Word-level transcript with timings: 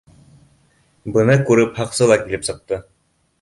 Быны 1.17 1.35
күреп, 1.49 1.77
һаҡсы 1.83 2.09
ла 2.13 2.19
килеп 2.25 2.49
сыҡты: 2.49 2.81